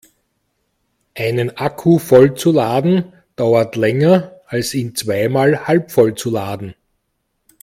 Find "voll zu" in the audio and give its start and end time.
1.99-2.51